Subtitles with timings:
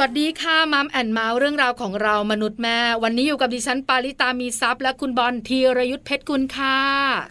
[0.00, 6.78] สวัสดีค่ะ Mum and Mouth เรื่องราวของเรามนุษย์แม่ วันนี้อยู่กับดิฉันปาริตามีทรัพย์และคุณบอลธีรยุทธเพชรกุลค่ะ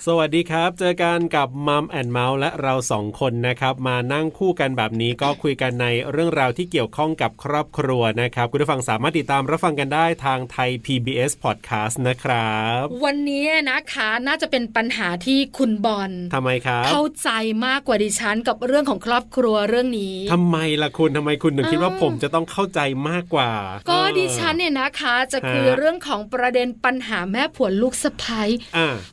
[0.08, 17.30] สวัสดีครับ เจอกันกับ Mum and Mouth และเราสองคนนะครับ มานั่งคู่กันแบบนี้ก็คุยกันในเรื่องราวที่เกี่ยวข้องกับครอบครัวนะครับ คุณผู้ฟังสามารถติดตามรับฟังกันได้ทางไทย PBS Podcast นะครับ วันนี้นะคะน่าจะเป็นปัญหาที่คุณบอลทำไมครับเข้าใจ
[17.66, 23.52] มากกว่าดิฉันกับเรื่องของครอบครัวเรื่องนี้ทำไมล่ะคุณทำไมคุณถึงคิดว่าผมจะต้องเข้าใจมากกว่า
[23.90, 28.50] ก็ดิฉันเนี่ยนะคะจะคุยเรื่องของประเด็นปัญหาแม่ผัวลูกสะพ้าย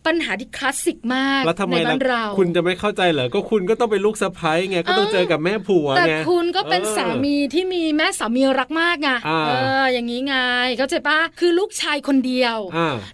[0.06, 9.08] ปัญหาที่คลาสสิกมากในบ้านเราคุณจะไม่เข้าใจเหรอก็คุณก็ต้องเป็นลูกสะพ้ายไงก็ต้องเจอกับแม่ผัวไงแต่คุณก็เป็นสามีที่มีแม่สามีรักมากไง
[9.48, 10.36] เอออย่างนี้ไง
[10.78, 12.56] เข้าใจปะคือลูกชายคนเดียว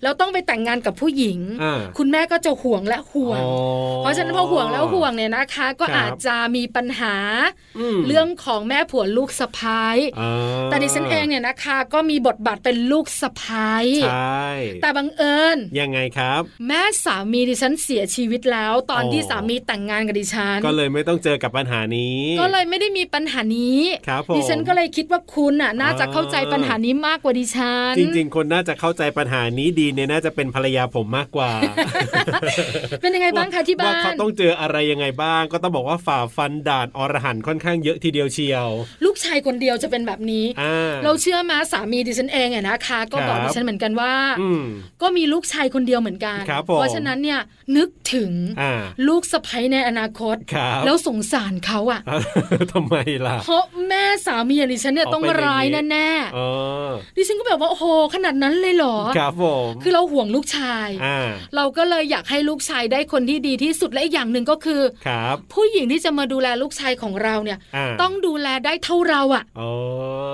[0.03, 1.39] แล้วต้องไปแต่งงานกับผู้หญิง
[1.99, 3.41] คุณแม่ก็จะห่วงและห่วง
[3.99, 7.15] เพราะฉะนั้นพอห่วงแล้วห่วงเนี่ยนะคะ ก็อาจจะมีปัญหา
[8.07, 9.97] เรื่องของแม่ผัวลูกสะพ้าย
[10.71, 14.47] แต่ดิฉันเองเนี่ยนะคะ ก็มีบทบาทเป็นลูกสะพ้ายใช่
[14.83, 31.51] แต่บังเอิญยังไงครับ แม่สามีดิฉันเสียชีวิตแล้ว ตอนที่สามีแต่งงานกับดิฉัน ก็เลยไม่ต้องเจอกับปัญหานี้ ก็เลยไม่ได้มีปัญหานี้ครับดิฉันก็เลยคิดว่าคุณอะน่าจะเข้าใจปัญหานี้มากกว่าดิฉัน จริง ๆ คนน่าจะเข้าใจปัญหานี้ดีเนี่ยน่าจะเป็นภรรยาผมมากกว่า
[33.01, 38.69] เป็นยังไงบ้างคะที่บ้านว่าเขาต้องเจออะไรยังไงบ้าง ก็ต้องบอกว่าฝ่าฟันด่านอรหันค่อนข้างเยอะทีเดียวเชียว
[39.05, 40.45] ลูกชายคนเดียวจะเป็นแบบนี้
[41.05, 44.13] เราเชื่อมาสามีดิฉันเองเนี่ยนะคะ ก็บอกดิฉันเหมือนกันว่า
[45.03, 47.41] ก็มีลูกชายคนเดียวเหมือนกัน เพราะฉะนั้นเนี่ย
[47.77, 48.31] นึกถึง
[49.09, 50.37] ลูกสะใภ้ในอนาคต
[50.85, 52.01] แล้วสงสารเขาอะ
[52.73, 52.95] ทำไม
[53.27, 60.89] ล่ะ เพราะแม่สามีดิฉันเนี่ยต้องร้ายแน่ๆดิฉันก็แบบว่าโอ้โหขนาดนั้นเลยเหรอครับผมคือเราห่วงลูกชาย
[61.57, 67.59] เราก็เลยอยากให้ลูกชายได้คนที่ดีที่สุดและอีกอย่างหนึ่งก็คือครับผู้หญิงที่จะมาดูแลลูกชายของเราเนี่ย
[68.03, 69.45] ต้องดูแลได้เท่าเราอะ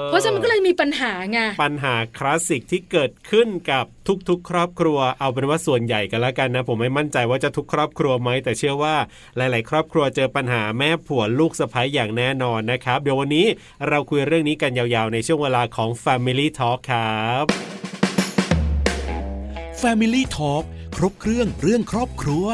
[0.06, 3.84] เพราะฉะนั้นก็เลยมีปัญหาไงปัญหาคลาสสิกที่เกิดขึ้นกับ
[4.28, 8.96] ทุกๆ ครอบครัวเอาเป็นว่าส่วนใหญ่กันแล้วกันนะ ผมไม่มั่นใจว่าจะทุกครอบครัวไหมแต่เชื่อว่า
[9.36, 13.46] หลาย ๆ ครอบครัวเจอปัญหาแม่ผัวลูกสะใภ้อย่างแน่นอนนะครับ เดี๋ยววันนี้
[13.88, 17.44] เราคุยเรื่องนี้กันยาวๆ ในช่วงเวลาของ Family Talk ครับ
[19.82, 20.64] Family Talk
[20.96, 22.46] ครบเครื่องเรื่องครอบครัว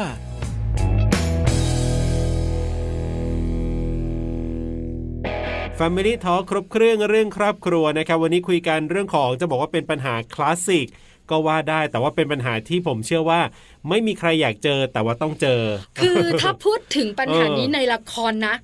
[5.80, 10.86] Family Talk ครบเครื่องเรื่องครอบครัวนะครับ วันนี้คุยกันเรื่องของจะบอกว่าเป็นปัญหาคลาสสิก
[11.30, 13.40] ก็ว่าได้แต่ว่าเป็นปัญหาที่ผมเชื่อว่า
[13.88, 15.60] ไม่มีใครอยากเจอแต่ว่าต้องเจอ
[15.98, 18.54] คือถ้าพูดถึงปัญหานี้ในละครนะ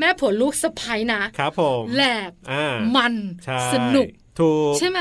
[0.00, 2.30] แม่ผัวลูกสะพ้ยนะครับผมแหลก
[2.96, 3.14] มัน
[3.74, 4.08] สนุก
[4.78, 5.00] ใช่ไหม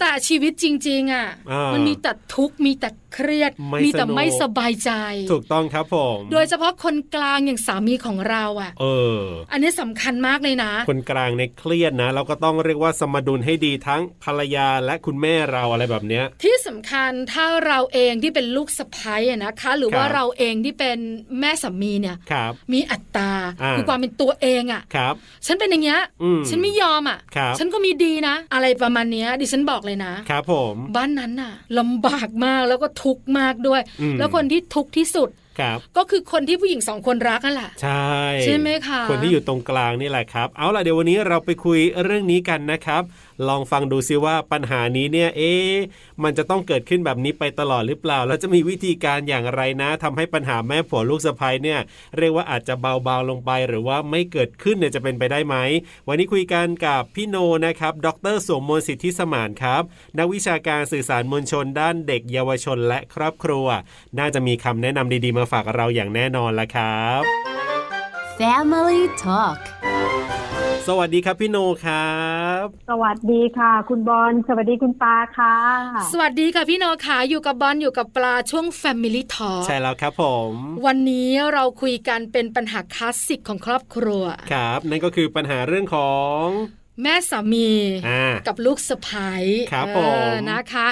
[0.00, 1.26] แต่ชีวิตจริง ๆ อะ
[1.74, 3.50] มันมีแต่ทุกข์มีแต่ เครียด
[3.84, 4.90] มีแต่ไม่สบายใจ
[5.32, 8.84] ถูกต้องครับผม โดยเฉพาะคนกลางอย่างสามีของเราอะ เอ
[9.18, 9.20] อ
[9.52, 20.98] อันนี้สำคัญมากเลยนะ คนกลางในเครียดนะเราก็ต้องเรียกว่าสมดุลให้ดีทั้งภรรยาและคุณแม่เราอะไรแบบเนี้ย ที่สำคัญถ้าเราเองที่เป็นลูกสะพ้ายนะคะ หรือว่าเราเองที่เป็น
[21.40, 22.16] แม่สามีเนี่ย
[22.72, 23.30] มีอัตตา
[23.76, 24.82] คือความเป็นตัวเองอะ
[25.46, 26.00] ฉันเป็นอย่างเงี้ย
[26.48, 27.18] ฉันไม่ยอมอะ
[27.58, 33.80] ฉันก็มีดีนะ อะไรประมาณเนี้ยดิฉันบอกเลยนะครับผม บ้านนั้นน่ะลำบากมากแล้วก็ทุกข์มากด้วย
[34.18, 35.30] แล้วคนที่ทุกข์ที่สุด
[35.96, 38.10] ก็คือคนที่ผู้หญิงสองคนรักนั่นแหละใช่
[38.42, 43.02] ใช่ไหมคะคนที่อยู่ตรงกลางนี่แหละครับ เอาล่ะเดี๋ยววันนี้เราไปคุยเรื่องนี้กันนะครับ
[43.48, 45.52] ลองฟังดูซิว่าปัญหานี้เนี่ยเอ๊
[46.22, 51.80] มันจะต้องเกิดขึ้นแบบนี้ไปตลอดหรือเปล่า แล้วจะมีวิธีการอย่างไรนะทำให้ปัญหาแม่ผัวลูกสะพ้ยเนี่ย
[52.16, 55.56] เรียกว่าอาจจะเบาๆลงไป หรือว่าไม่เกิดขึ้นเนี่ยจะเป็นไปได้ไหม
[56.08, 57.36] วันนี้คุยกันกับพี่โน
[57.66, 59.82] นะครับ ดรสมมนสิทธิสมานครับ
[60.18, 63.66] นักวิชาการสื่อสารมวลชนด้านเด็กเยาวชนและครอบครัว
[64.18, 67.22] น่าจะมีคำแนะนำดีๆ มาฝากเราอย่างแน่นอนละครับ
[68.38, 69.60] Family Talk
[70.90, 72.16] สวัสดีครับพี่โนครั
[72.62, 75.56] บ สวัสดีค่ะ คุณบอลสวัสดีคุณปลาค่ะ
[76.12, 80.52] สวัสดีค่ะพี่โนค่ะอยู่กับบอลอยู่กับปลาช่วง Family Talk ใช่แล้วครับผม
[80.86, 86.12] วันนี้เราคุยกันเป็นปัญหาคลาสสิกของครอบครัว ครับ นั่นก็คือปัญหาเรื่องขอ
[86.42, 86.44] ง
[87.02, 87.70] แม่สามี
[88.48, 90.18] กับลูกสะพ้ายครับผม
[90.50, 90.88] นะคะ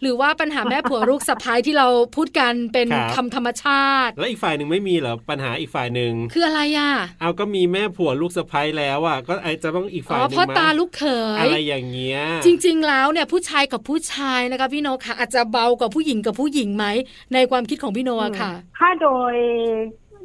[0.00, 11.04] หรือว่าปัญหาแม่ผัวลูกสะพ้ายที่เราพูดกันเป็นคำธรรมชาติ แล้วอีกฝ่ายหนึ่งไม่มีเหรอปัญหาอีกฝ่ายหนึ่งคืออะไรอะเอาก็มีแม่ผัวลูกสะพ้ายแล้วอะก็ไอจะต้องอีกฝ่ายหนึ่งพ่อตาลูกเข
[11.36, 16.86] ยอะไรอย่างเงี้ยจริง ๆ แล้วเนี่ยผู้ชายกับผู้ชายนะคะพี่โนค่ะอาจจะเบากว่าผู้หญิงกับผู้หญิงไหม
[17.34, 19.34] ในความคิดของพี่โนค่ะ ถ้าโดย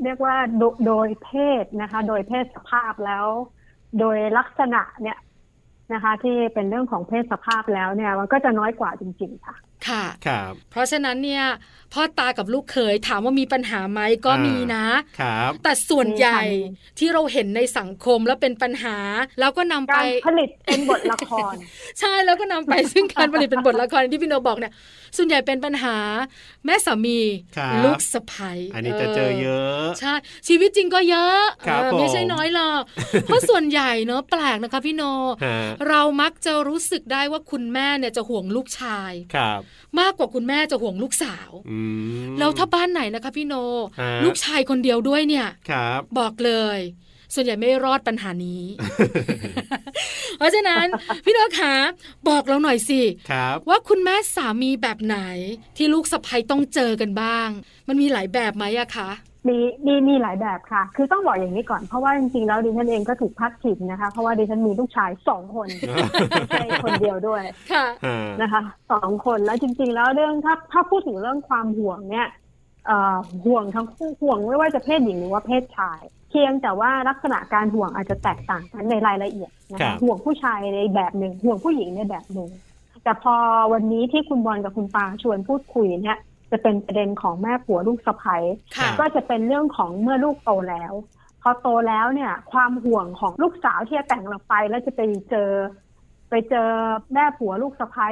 [0.03, 0.35] เรียกว่า
[0.85, 1.29] โดยเพ
[1.63, 3.27] ศนะคะ โดยเพศสภาพแล้ว
[3.99, 5.17] โดยลักษณะเนี่ย
[5.93, 9.55] นะคะ ที่เป็นเรื่องของเพศสภาพแล้วเนี่ย มันก็จะน้อยกว่าจริง ๆ ค่ะ
[9.89, 11.45] ค่ะครับ เพราะฉะนั้นเนี่ย
[11.93, 14.87] พ่อตากับลูกเขยถามว่ามีปัญหาไหมก็มีนะ
[15.19, 16.41] ครับแต่ส่วนใหญ่
[16.99, 18.97] ที่เราเห็นในสังคมแล้วเป็นปัญหา
[19.39, 21.55] แล้วก็นำไปการผลิตเป็นบทละคร
[21.99, 24.73] ใช่แล้วก็นำไปซึ่งการผลิตเป็นบทละครที่พี่โนบอกเนี่ย
[25.17, 25.97] ส่วนใหญ่เป็นปัญหา
[26.65, 27.19] แม่สามี
[27.57, 30.13] ครับลูกสะใภ้อันนี้จะเจอเยอะใช่
[30.47, 32.81] ชีวิตจริงก็เยอะครับเออไม่ใช่ผมน้อยหรอก
[33.25, 35.03] เพราะส่วนใหญ่เนอะแปลกนะคะพี่โน
[35.45, 35.57] ฮะ
[35.87, 39.61] เรามักจะรู้สึกได้ว่าคุณแม่เนี่ยจะห่วงลูกชายครับ
[39.99, 41.79] มากกว่าคุณแม่จะห่วงลูกสาวอื
[42.31, 43.53] มแล้วถ้าบ้านไหนนะคะพี่โน
[43.99, 46.79] ฮะลูกชายคนเดียวด้วยเนี่ยครับบอกเลย
[47.33, 48.63] ส่วนใหญ่ไม่รอดปัญหานี้
[50.37, 50.85] เพราะฉะนั้น
[51.25, 51.73] พี่โนขา
[52.29, 55.17] บอกเราหน่อยสิครับว่าคุณแม่สามีแบบไหน
[55.77, 57.49] ที่ลูกสะใภ้ต้องเจอกันบ้าง
[57.87, 59.09] มันมีหลายแบบไหมอะคะ
[59.47, 65.67] มีมีมีหลายแบบค่ะ คือต้องบอกอย่างนี้ก่อน เพราะว่าจริงๆแล้วดิฉันเองก็ถูกพัดถิ่นนะคะ เพราะว่าดิฉันมีลูกชายสองคน
[66.29, 67.43] ไม่ใช่คนเดียวด้วย
[67.73, 68.61] ค่ะฮะนะคะ
[68.91, 72.27] สองคนแล้วจริง ๆ แล้วเรื่องถ้าถ้าพูดถึงเรื่องความห่วงเนี่ย
[72.85, 82.49] เอ่อห่วงทั้งคู่ห่วงไม่ว่าจะเพศหญิงหรือว่าเพศชาย เพียงแต่ว่าลักษณะการห่วงอาจจะแตกต่างกันในรายละเอียดนะครัคะบห่วงผู้ชายในแบบหนึ่งห่วงผู้หญิงในแบบหนึ่ง
[83.03, 83.35] แต่พอ
[83.73, 86.17] วันนี้ที่คุณบอลกับคุณปาชวนพูดคุยเนี่ย
[86.53, 88.37] จะเป็นประเด็นของแม่ผัวลูกสะใภ้
[88.77, 90.93] ค่ะก็จะเป็นเรื่องของเมื่อลูกโตแล้ว
[91.41, 95.49] พอโตแล้วเนี่ย ความห่วงของลูกสาวที่จะแต่งเราไป แล้วจะไปเจอ
[96.29, 96.67] ไปเจอ
[97.13, 98.07] แม่ผัวลูกสะใภ้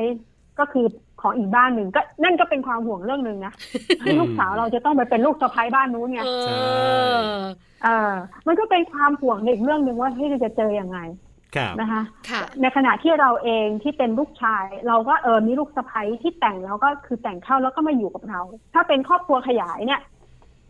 [0.60, 0.86] ก็คือ
[1.22, 3.54] ของอีกบ้านหนึ่งก็นั่นก็เป็นความห่วงเรื่องหนึ่งนะ
[4.04, 6.56] ที่ลูกสาวเราจะต้องไปเป็นลูกสะใภ้บ้านนู้นไงเอใช่
[7.26, 7.38] อ
[7.84, 8.14] เออ
[8.48, 11.31] มันก็เป็นความห่วงในอีกเรื่องหนึ่งว่าที่จะเจอยังไงครับ
[11.82, 18.42] นะคะค่ะในขณะที่เราเองที่เป็นลูกชาย เราก็เออมีลูกสะใภ้ที่แต่งแล้วก็คือแต่งเข้าแล้วก็มาอยู่กับเรา
[18.74, 20.02] ถ้าเป็นครอบครัวขยายเนี่ย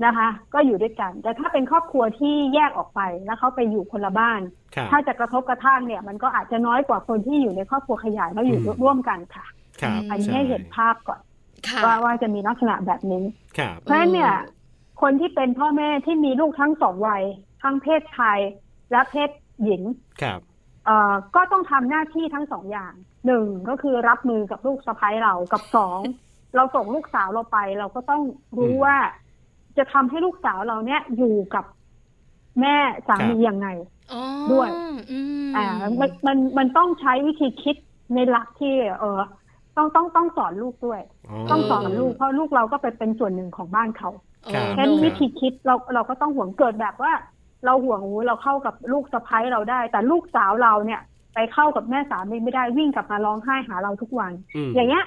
[0.06, 4.42] นะคะ ก็อยู่ด้วยกัน แต่ถ้าเป็นครอบครัวที่แยกออกไปแล้วเขาไปอยู่คนละบ้าน
[4.76, 9.46] ครับถ้าจะกระทบกระทั่งเนี่ย มันก็อาจจะน้อยกว่าคนที่อยู่ในครอบครัวขยายแล้วอยู่อืมร่วมกันค่ะ
[9.82, 11.22] ครับอันนี้ให้เห็นภาพก่อน
[11.68, 13.24] ค่ะว่าว่าจะมีลักษณะแบบนี้
[13.58, 14.34] ครับเพราะฉะนั้นเนี่ย
[15.02, 17.24] คนที่เป็นพ่อแม่ที่มีลูกทั้งสองวัย
[17.62, 18.40] ทั้งเพศชาย
[18.92, 19.30] และเพศ
[19.64, 19.82] หญิง
[20.22, 20.51] ครับเอ่อ
[21.36, 22.94] ก็ต้องทำหน้าที่ทั้งสองอย่าง
[23.26, 26.00] หนึ่งก็คือรับมือกับลูกสะพ้ายเรากับสอง
[26.56, 28.22] เราส่งลูกสาวเราไป เราก็ต้อง
[28.58, 28.98] รู้อืมว่า
[29.78, 31.66] จะทำให้ลูกสาวเราเนี่ยอยู่กับ
[32.62, 32.76] แม่
[33.08, 33.68] สามีครับยังไง
[34.12, 34.70] อ๋อด้วย
[35.12, 35.66] อืมอ่า
[36.00, 37.76] มันมันมันต้องใช้วิธีคิด
[38.16, 39.22] ในหลักที่ เออ
[39.78, 41.02] ต้องต้องต้องสอนลูกด้วย
[41.52, 44.10] ต้องสอนลูกเพราะลูกเราก็ไปเป็นส่วนหนึ่งของบ้านเขา
[44.54, 47.14] ครับฉะนั้นเออวิธีคิดเราเราก็ต้องห่วงเกิดแบบว่า
[47.66, 51.02] เราห่วงโอ้เราเข้ากับลูกสะพ้ายเราได้ แต่ลูกสาวเราเนี่ย
[51.34, 54.32] ไปเข้ากับแม่สามีไม่ได้วิ่งกลับมาร้องไห้หาเราทุกวัน
[54.70, 55.06] มอย่างเงี้ย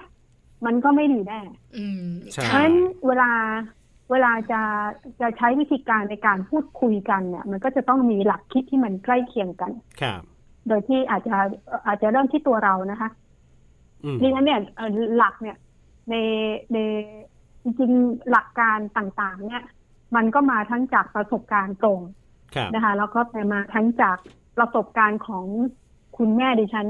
[0.66, 1.40] มันก็ไม่ดีแน่
[1.76, 2.74] อืมใช่เพราะฉะนั้น
[3.06, 3.30] เวลา
[4.10, 4.60] เวลาจะ
[5.20, 10.20] จะใช้วิธีการในการพูดคุยกันเนี่ย มันก็จะต้องมีหลักคิดที่มันใกล้เคียงกัน ครับ
[10.68, 11.36] โดยที่อาจจะ
[11.86, 13.10] อาจจะเริ่มที่ตัวเรานะคะ
[14.04, 15.56] อืมดังนั้นเนี่ยเอ่อหลักเนี่ย
[16.10, 16.14] ใน
[16.72, 16.78] ใน
[17.62, 19.64] จริงๆหลักการต่าง ๆ เนี่ย
[20.16, 22.23] มันก็มาทั้งจากประสบการณ์ตรงครับ
[22.74, 23.20] นะคะ แล้วก็
[23.52, 24.16] มาทั้งจาก
[24.56, 25.44] ประสบการณ์ของ
[26.16, 26.86] คุณแม่ดิฉัน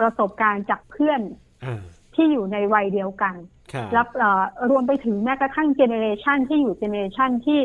[0.00, 1.20] ประสบการณ์จากเพื่อน
[1.64, 1.82] อ่า
[2.14, 3.34] ที่อยู่ในวัยเดียวกัน
[3.72, 7.60] ครับแล้วเอ่อรวมไปถึงแม้กระทั่งเจเนเรชันที่อยู่เจเนเรชันที่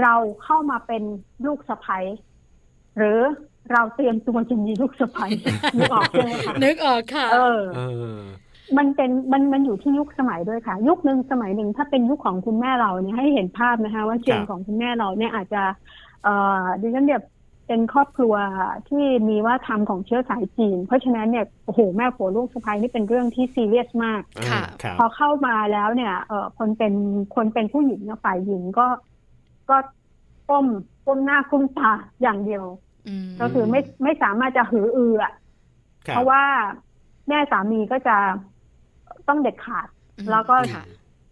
[0.00, 1.02] เราเข้ามาเป็น
[1.46, 1.98] ลูกสะใภ้
[2.96, 3.20] หรือ
[3.72, 5.26] เราเตรียมตัวจะมีลูกสะใภ้
[5.76, 7.80] นึกออกใช่ไหมคะนึกออกค่ะ เออเอ
[8.14, 8.18] อ
[8.78, 16.09] มันเป็นมันมันอยู่ที่ยุคสมัยด้วยค่ะ ยุคหนึ่งสมัยหนึ่งถ้าเป็นยุคของคุณแม่เราเนี่ยให้เห็นภาพนะคะ ว่าเจนครับของคุณแม่เราเนี่ยอาจจะเอ่อ
[16.80, 17.22] ดิฉันเนี่ย
[17.66, 18.34] เป็นครอบครัว
[18.88, 26.94] ที่มีว่าทำของเชื้อสายจีน เพราะฉะนั้นเนี่ยโอ้โหแม่ผัวลูกสะใภ้นี่เป็นเรื่องที่ซีเรียสมากค่ะครับพอเข้ามาแล้วเนี่ยเออคนเป็น
[27.34, 28.86] คนเป็นผู้หญิงเนี่ยฝ่ายหญิงก็
[29.70, 29.76] ก็
[30.50, 30.66] ก้ม
[31.06, 32.64] ก้มหน้าก้มตาอย่างเดียว
[33.08, 35.32] อืมก็คือไม่ไม่สามารถจะหืออืออะ
[36.06, 36.42] ครับเพราะว่า
[37.28, 38.16] แม่สามีก็จะ
[39.28, 39.88] ต้องเด็ดขาด
[40.30, 40.84] แล้วก็ค่ะ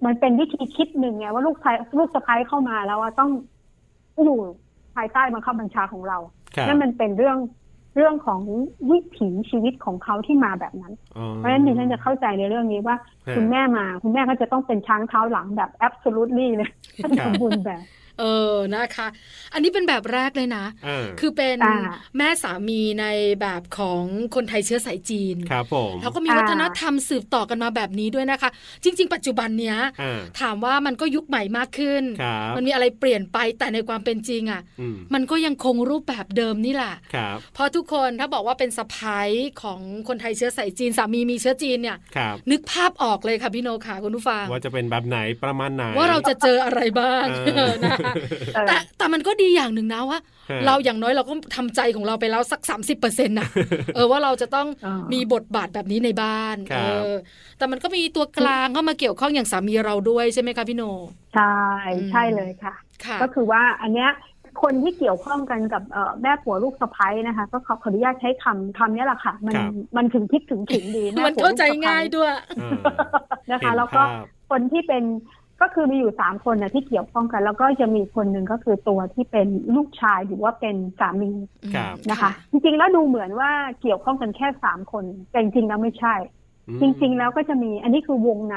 [0.04, 3.30] มันเป็นวิธีคิดหนึ่งไงว่าลูกชายลูกสะพ้ายเข้ามาแล้วว่าต้อง
[4.25, 4.40] อยู่
[4.98, 6.18] ภายใต้บังคับบัญชาของเรา
[6.56, 7.38] ครับนั่นมันเป็นเรื่อง
[7.96, 8.40] เรื่องของ
[8.90, 16.68] วิถีชีวิตของเขาที่มาแบบนั้นอ๋อเพราะฉะนั้นดิฉันจะเข้าใจในเรื่องนี้ว่าฮะคุณแม่มา คุณแม่ก็จะต้องเป็นช้างเท้าหลังแบบ absolutely เลย
[17.02, 17.82] ครับสมบูรณ์แบบ
[18.18, 19.08] เออนะคะ
[19.52, 21.76] อันนี้เป็นแบบแรกเลยนะอ่าคือเป็นอ่า
[22.16, 23.06] แม่สามีใน
[23.40, 28.50] แบบของคนไทยเชื้อสายจีนครับผมแล้วก็มีอ่าวัฒนธรรมสืบต่อกันมาแบบนี้ด้วยนะคะ
[28.84, 39.28] จริง ๆ ปัจจุบันเนี้ยอ่าถามว่ามันก็ยุคใหม่มากขึ้นครับมันมีอะไรเปลี่ยนไปแต่ในความเป็นจริงอะ่ะอืมมันก็ยังคงรูปแบบเดิมนี่แหละครับเพราะทุกคนถ้าบอกว่าเป็นสะพ้าย
[39.62, 47.96] ของคนไทยเชื้อสายจีนสามีมีเชื้อจีนเนี่ยครับนึกภาพออกเลยค่ะพี่โนค่ะคุณผู้ฟังว่าจะเป็นแบบไหนประมาณไหนว่าเราจะเจออะไรบ้างเออนะ
[48.66, 50.18] แต่แต่มันก็ดีอย่างหนึ่งนะว่า
[50.66, 53.48] เราอย่างน้อยเราก็ทำใจของเราไปแล้วสัก 30%เปอร์เซ็นต์นะ
[53.94, 54.66] เออว่าเราจะต้อง
[55.12, 57.12] มีบทบาทแบบนี้ในบ้านเออ
[57.58, 60.82] แต่มันก็มีตัวกลางเข้ามาเกี่ยวข้องอย่างสามีเราด้วยใช่ไหมคะพี่โน
[61.34, 61.56] ใช่
[62.10, 62.74] ใช่เลยค่ะ
[63.22, 64.10] ก็คือว่าอันเนี้ย
[64.62, 65.82] คนที่เกี่ยวข้องกันกับ
[66.22, 69.54] แม่ผัวลูกสะพ้ยนะคะ ก็ขออนุญาตใช้คำคำนี้แหละค่ะ มัน
[69.96, 72.30] มันถึงพิกถึงขิงดีแม่มันเข้าใจง่ายด้วย
[73.52, 74.02] นะคะ แล้วก็
[74.50, 75.04] คนที่เป็น
[75.60, 81.32] ก็คือมีอยู่สามคนนะที่เกี่ยวข้องกัน แล้วก็จะมีคนหนึ่งก็คือตัวที่เป็นลูกชายหรือว่าเป็นสามี
[82.10, 83.50] นะคะ จริงๆแล้วดูเหมือนว่า
[83.80, 86.14] เกี่ยวข้องกันแค่สามคน แต่จริงๆแล้วไม่ใช่
[86.80, 88.56] จริง ๆ แล้วก็จะมีอันนี้คือวงใน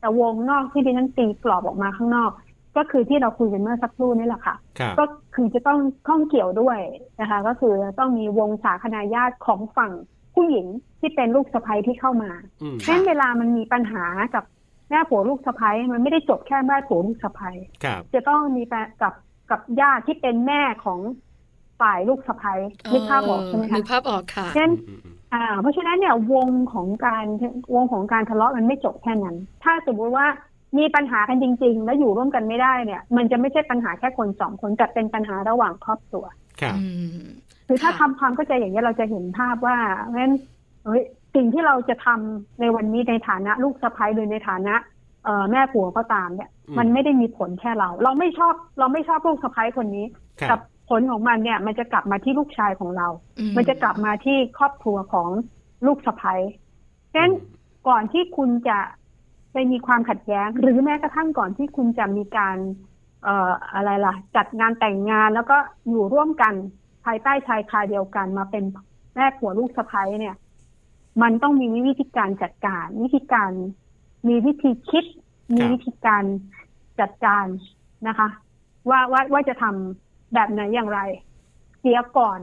[0.00, 2.32] แต่วงนอกที่ดิฉันตีกรอบออกมาข้างนอก
[2.76, 4.56] ก็คือที่เราคุยกันเมื่อสักครู่นี่แหละค่ะ
[4.98, 5.04] ก็
[5.34, 6.78] คือจะต้องข้องเกี่ยวด้วย
[7.20, 9.92] นะคะ ก็คือต้องมีวงสาคนาญาติของฝั่ง
[10.34, 10.66] ผู้หญิง
[11.00, 12.30] ที่เป็นลูกสะใภ้ที่เข้ามา
[12.84, 14.04] เช่นเวลามันมีปัญหา
[14.34, 14.44] กับ
[14.90, 17.56] แม่ผัวลูกสะพ้ยมันไม่ได้จบแค่แม่ผัวลูกสะพ้ย
[18.14, 18.62] จะต้องมี
[19.02, 19.14] กับ
[19.50, 21.00] กับญาติที่เป็นแม่ของ
[21.80, 22.60] ฝ่ายลูกสะพ้ย
[22.92, 24.70] นึกภาพออกใช่ไหมคะนึกภาพออกค่ะเช่น
[25.34, 27.26] อ่า เพราะฉะนั้นเนี่ยวงของการ
[27.74, 30.26] วงของการทะเลาะมันไม่จบแค่นั้น ถ้าสมมติว่า
[30.78, 36.24] มีปัญหากันจริง ๆ แล้วอยู่ร่วมกันไม่ได้เนี่ย มันจะไม่ใช่ปัญหาแค่คนสองคนแต่เป็นปัญหาระหว่างครอบครัว
[36.60, 36.78] ครับ
[37.66, 40.34] คือถ้าทำความเข้าใจอย่างนี้เราจะเห็นภาพว่าเพราะฉะนั้น
[40.84, 41.02] เฮ้ย
[41.34, 44.74] สิ่งที่เราจะทำในวันนี้ในฐานะลูกสะพ้ายหรือในฐานะ
[45.24, 50.06] เออแม่ผัวก็ตามเนี่ย มันไม่ได้มีผลแค่เรา เราไม่ชอบเราไม่ชอบลูกสะพ้ายคนนี้
[50.48, 50.56] แต่
[50.88, 53.08] ผลของมันเนี่ย มันจะกลับมาที่ลูกชายของเรา
[53.56, 55.28] มันจะกลับมาที่ครอบครัวของ
[55.86, 56.40] ลูกสะพ้าย
[57.12, 57.34] ฉะนั้น
[57.88, 58.78] ก่อนที่คุณจะ
[59.52, 62.56] ไปมีความขัดแย้ง หรือแม้กระทั่งก่อนที่คุณจะมีการ
[63.24, 65.56] เอ่ออะไรล่ะ จัดงานแต่งงานแล้วก็
[65.88, 66.54] อยู่ร่วมกัน
[67.04, 68.64] ภายใต้ชายคาเดียวกันมาเป็น
[69.14, 70.36] แม่ผัวลูกสะพ้ายเนี่ย
[71.22, 73.50] มันต้องมีวิธีการจัดการ วิธีการ
[74.28, 75.04] มีวิธีคิด
[75.54, 76.22] มีวิธีการ
[77.00, 77.46] จัดการ
[78.08, 78.28] นะคะ
[78.90, 81.00] ว่าว่าว่าจะทำแบบไหนอย่างไร
[81.80, 82.38] เสียก่อน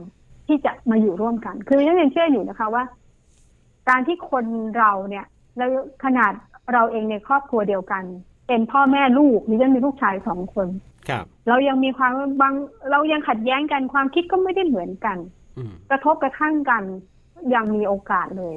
[0.46, 2.84] ที่จะมาอยู่ร่วมกัน คือฉันยังเชื่ออยู่นะคะว่า
[3.88, 4.44] การที่คน
[4.78, 5.70] เราเนี่ยแล้ว
[6.04, 6.32] ขนาด
[6.72, 8.04] เราเองในครอบครัวเดียวกัน
[8.48, 10.68] เป็นพ่อแม่ลูกนี่ฉันมีลูกชายสองคน
[11.08, 12.54] ครับ เรายังมีความบาง
[12.90, 15.18] เรายังขัดแย้งกันความคิดก็ไม่ได้เหมือนกัน
[15.90, 16.82] กระทบกระทั่งกัน
[17.54, 18.56] ยังมีโอกาสเลย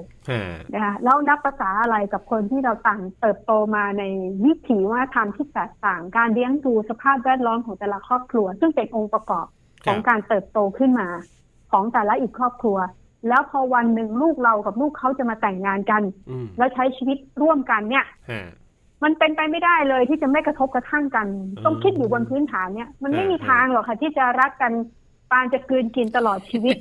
[0.74, 4.04] นะคะแล้วนับภาษาอะไรกับคนที่เราต่างเติบโตมาใน
[4.46, 9.46] วิถีว่าทำที่แตกต่าง การเลี้ยงดูสภาพแวดล้อมของแต่ละครอบครัว ซึ่งเป็นองค์ประกอบ
[9.86, 11.08] ของการเติบโตขึ้นมา
[11.72, 12.78] ของแต่ละอีกครอบครัว
[13.30, 16.04] แล้วพอวันหนึ่งลูกเรากับลูกเขาจะมาแต่งงานกัน
[16.58, 18.06] แล้วใช้ชีวิตร่วมกันเนี่ย
[19.04, 21.28] มันเป็นไปไม่ได้เลยที่จะไม่กระทบกระทั่งกัน
[21.66, 24.72] ต้องคิดอยู่บนพื้นฐานเนี่ย มันไม่มีทางหรอกค่ะที่จะรักกัน
[25.34, 26.76] ปานจะกืนกินตลอดชีวิต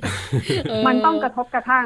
[0.87, 1.85] มันต้องกระทบกระทั่ง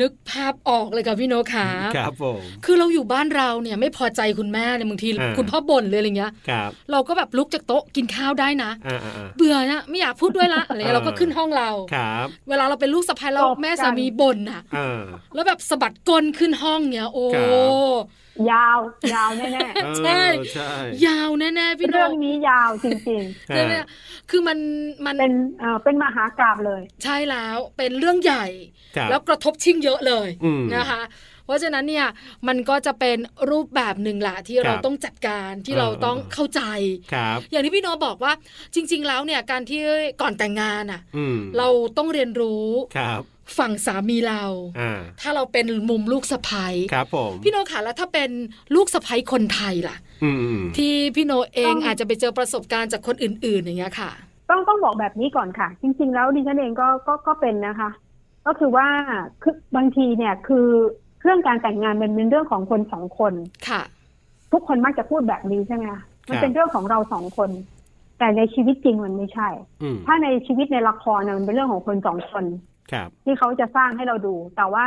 [0.00, 6.32] นึกภาพออกเลยค่ะพี่โนขาครับผมคือเราอยู่บ้านเราเนี่ยไม่พอใจคุณแม่เนี่ยบางทีคุณพ่อบ่นเลยอะไรเงี้ย
[6.92, 8.70] เราก็แบบลุกจากโต๊ะกินข้าวได้นะ
[9.36, 11.70] เบื่อนะไม่อยากพูดด้วยละอะไรเราก็ขึ้นห้องเรา
[12.48, 14.62] เวลาเราเป็นลูกสะพ้ายเราแม่สามีบ่นอะ
[15.34, 17.26] แล้วแบบสะบัดก้นขึ้นห้องเนี่ยโอ้
[18.52, 18.78] ยาว
[19.14, 20.22] ยาวแน่ๆใช่
[21.06, 23.74] ยาวแน่ๆพี่น้องเรื่องนี้ยาวจริงๆใช่ไหม
[24.30, 24.58] คือมัน
[25.06, 28.46] มันเป็นเอ่อเป็นมหากราบเลย ใช่แล้วเป็นเรื่องใหญ่
[29.10, 30.28] แล้วกระทบชิงเยอะเลย
[30.76, 31.02] นะคะ
[31.44, 32.06] เพราะฉะนั้นเนี่ย
[32.48, 33.18] มันก็จะเป็น
[33.50, 36.62] รูปแบบหนึ่งแหละที่เราต้องจัดการที่เราต้องเข้าใจ
[37.50, 38.32] อย่างที่พี่โนบอกว่า
[38.74, 39.80] จริง ๆ แล้วเนี่ยการที่
[40.22, 41.00] ก่อนแต่งงานอะ
[41.58, 42.66] เราต้องเรียนรู้
[43.58, 44.42] ฝั่งสามีเรา
[45.20, 48.30] ถ้าเราเป็นมุมลูกสะพ้ยครับผมพี่โนค่ะแล้วถ้าเป็น
[48.74, 49.96] ลูกสะพ้ยคนไทยล่ะ
[50.76, 54.10] ที่พี่โนเองอาจจะไปเจอประสบการณ์จากคนอื่น ๆ อย่างเงี้ยค่ะ
[54.50, 57.90] ต้องต้องบอกแบบนี้ก่อนค่ะ จริง ๆ แล้วดิฉันเองก็ก็ก็เป็นนะคะ
[58.46, 58.86] ก็คือว่า
[59.42, 60.66] คือบางทีเนี่ยคือ
[61.22, 63.32] เรื่องการแต่งงานมันเป็นเรื่องของคนสองคน
[63.68, 63.82] ค่ะ
[64.52, 67.50] ทุกคนมักจะพูดแบบนี้ใช่ไหมคะมันเป็นเรื่องของเราสองคน
[68.18, 69.48] แต่ในชีวิตจริงมันไม่ใช่
[70.06, 72.44] ถ้าในชีวิตในละครเนี่ยมันเป็นเรื่องของคนสองคน
[73.24, 74.86] ที่เขาจะสร้างให้เราดู แต่ว่า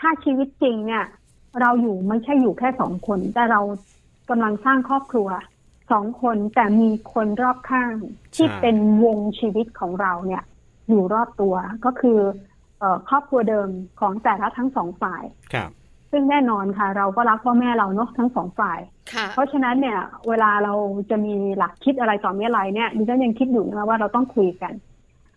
[0.00, 1.04] ถ้าชีวิตจริงเนี่ย
[1.60, 3.60] เราอยู่ไม่ใช่อยู่แค่สองคน แต่เรา
[4.30, 5.28] กำลังสร้างครอบครัว
[5.92, 7.92] สองคนแต่มีคนรอบข้าง
[8.34, 10.42] ที่เป็นวงชีวิตของเราเนี่ย
[10.88, 12.18] อยู่รอบตัวก็คือ
[12.80, 13.68] เอครอบครัวเดิม
[14.00, 15.70] ของแต่ละทั้งสองฝ่ายครับ
[16.10, 18.78] ซึ่งแน่นอนค่ะ เราก็รักพ่อแม่เราเนาะทั้งสองฝ่าย
[19.34, 20.74] เพราะฉะนั้นเนี่ย เวลาเรา
[21.10, 24.72] จะมีหลักคิดอะไรต่อเมื่อไรเนี่ยดิฉันยังคิดอยู่นะว่าเราต้องคุยกัน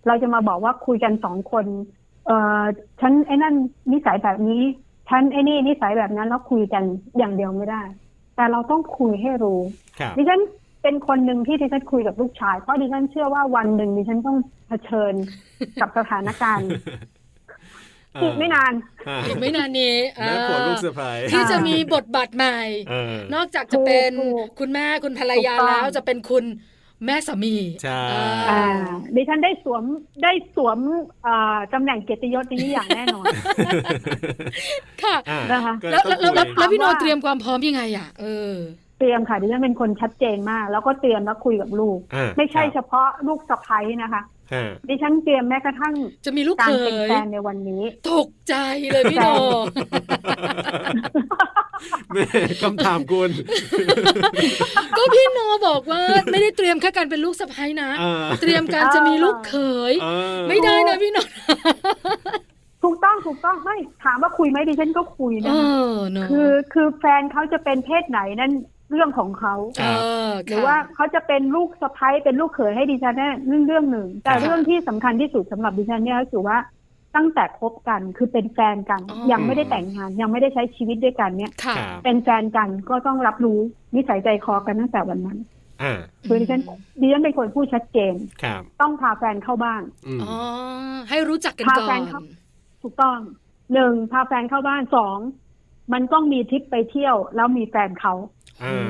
[0.07, 1.65] เราจะมาบอกว่าคุยกันสองคน
[2.27, 2.61] เออ
[3.01, 3.55] ฉันไอ้นั่น
[3.91, 4.61] นิสัยแบบนี้
[5.09, 6.83] ฉันไอ้นี่นิสัยแบบนั้นแล้วคุยกัน
[7.17, 7.83] อย่างเดียวไม่ได้
[8.35, 9.59] แต่เราต้องคุยให้รู้
[10.17, 10.41] ดิฉัน
[10.83, 14.37] เป็นคนหนึ่งที่ดิฉันคุยกับลูกชาย เพราะดิฉันเชื่อว่าวันหนึ่งดิฉันต้อง
[14.67, 15.13] เผชิญ
[15.81, 16.69] กับสถานการณ์
[18.21, 18.73] อีกไม่นาน
[19.25, 22.57] อีกไม่นานนี้แม่ผัวลูกสะพ้ายที่จะมีบทบาทใหม่
[23.35, 24.11] นอกจากจะเป็น
[24.59, 26.43] คุณแม่คุณภรรยาแล้วจะเป็นคุณ
[27.05, 28.01] แม่สามีใช่
[28.49, 28.63] อ่า
[29.15, 29.83] ดิฉันได้สวม
[30.23, 30.79] ได้สวม
[31.73, 33.25] ตำแหน่งเกียรติยศนี้อย่างแน่นอน
[35.03, 35.15] ค่ะ
[35.51, 38.55] นะคะแล้วแล้วแล้วพี่โนเตรียมความพร้อมยังไงอะ เออ
[38.99, 41.97] เตรียมค่ะดิฉันเป็นคนชัดเจนมาก แล้วก็เตรียมแล้วคุยกับลูก
[42.37, 44.21] ไม่ใช่เฉพาะลูกสะใภ้นะคะ
[44.89, 45.93] ดิฉันเตรียมแม้กระทั่ง
[46.25, 48.55] จะมีลูกการเคเป็นยแฟนในวันนี้ ตกใจ
[48.91, 49.27] เลยพี่โน
[52.13, 52.25] แม่
[52.63, 53.29] คำถามคุณ
[54.97, 57.89] ก็พี่โนบอกว่าไม่ได้เตรียมแค่การเป็นลูกสะใภ้นะ
[58.41, 59.55] เตรียมการจะมีลูกเข
[59.91, 59.93] ย
[60.49, 61.17] ไม่ได้นะพี่โน
[62.83, 65.53] ถูกต้องถูกต้องไม่ถามว่าคุยไหมดิฉันก็คุยเอนะ
[65.95, 68.51] อเนอะคือคือแฟนเขาจะเป็นเพศไหนนั่น
[68.91, 69.85] เรื่องของเขาเอ
[70.27, 76.57] อหรือว่าเขาจะเป็นลูกสะใภ้เป็นลูกเขยให้ดิฉันเนี่ยเรื่องเรื่องหนึ่ง แต่เรื่องที่สำคัญที่สุดสำหรับดิฉันเนี่ยก็คือว่า
[77.15, 79.01] ตั้งแต่คบกันคือเป็นแฟนกัน
[79.31, 83.59] ยังไม่ได้แต่งงานยังไม่ได้ใช้ชีวิตด้วยกันเนี่ยค่ะเป็นแฟนกันก็ต้องรับรู้
[83.95, 85.37] นิสัยใจคอกันตั้งแต่วันนั้น
[85.81, 86.61] อ่าคือดิฉัน
[87.01, 88.13] ดิฉันเป็นคนพูดชัดเจน
[88.43, 90.35] ครับต้องพาแฟนเข้าบ้านอืมอ๋อ
[91.09, 92.21] ให้รู้จักกันพาก่อแฟนนเข้า
[92.81, 93.17] ถูกต้อง
[93.73, 95.17] หนึ่งพาแฟนเข้าบ้านสอง
[95.93, 98.13] มันต้องมีทริปไปเที่ยว แล้วมีแฟนเขา
[98.63, 98.87] อ่า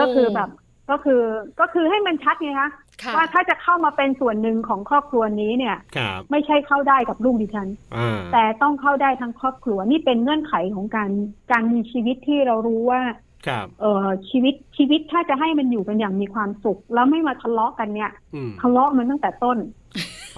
[0.00, 0.50] ก็คือแบบ
[0.90, 1.22] ก็คือ
[1.60, 2.70] ก็คือให้มันชัดไงคะค่ะ
[3.16, 11.10] ว่าถ้าจะเข้ามาเป็นส่วนหนึ่งของครอบครัวนี้เนี่ยครับไม่ใช่เข้าได้กับลูกดิฉันอ่าแต่ต้องเข้าได้ทั้งครอบครัวนี่เป็นเงื่อนไขของการ
[11.52, 13.00] การมีชีวิตที่เรารู้ว่า
[13.46, 19.78] ครับเออชีวิตชีวิตถ้าจะให้มันอยู่กันอย่างมีความสุข แล้วไม่มาทะเลาะกันเนี่ยอืมทะเลาะมันตั้งแต่ต้นอ่า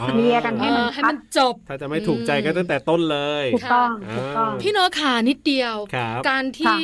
[0.01, 6.83] เคลียร์กันเอให้มันอให้ชัมัดนจบ ถ้าจะไม่ถูกใจก็ตั้งแต่ต้นเลย ถูกต้องอ่าถูกต้อง พี่โนตขานิดเดียว ครับการที่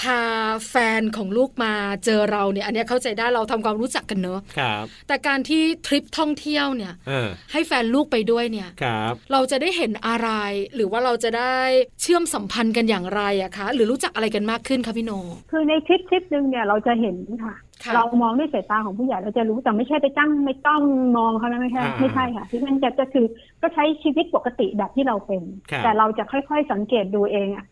[0.00, 0.20] พา
[0.68, 1.72] แฟนของลูกมา
[2.04, 10.28] เจอเราเนี่ย อันเนี้ยเข้าใจได้เราทำความรู้จักกันเนอะครับแต่การที่ทริปท่องเที่ยวเนี่ยอ่าให้แฟนลูกไปด้วยเนี่ย ครับ เราจะได้เห็นอะไร
[10.74, 11.56] หรือว่าเราจะได้
[12.02, 15.12] เชื่อมสัมพันธ์กันอย่างไรอะคะหรือรู้จักอะไรกันมากขึ้นคะพี่โน
[15.50, 20.82] คือในทริปทริปหนึ่งเนี่ยเราจะเห็นค่ะ ค่ะ เรามองด้วยสายตาของผู้ใหญ่เราจะรู้แต่ไม่ใช่ไปจ้องไม่ต้อง
[21.16, 23.26] มองเขานะไม่ใช่อ่า ไม่ใช่ค่ะที่มันจะจะคือ
[23.60, 27.66] ก็ใช้ชีวิตปกติแบบที่เราเป็นครับแต่เราจะค่อยๆสังเกตดูเองอะ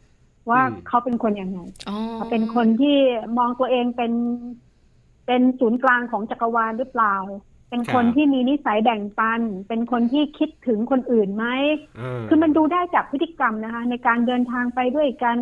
[0.50, 1.58] ว่าอืมเขาเป็นคนยังไง
[1.88, 2.97] อ๋อเขาเป็นคนที่
[3.38, 4.12] มองตัวเองเป็น
[5.26, 7.16] เป็นศูนย์กลางของจักรวาลหรือเปล่า
[7.70, 11.44] เป็นคนที่มีนิสัยแบ่งปัน เป็นคนที่คิดถึงคนอื่นไหม
[12.00, 15.36] อ่าคือมันดูได้จากพฤติกรรมนะคะ ในการเดินทางไปด้วยกัน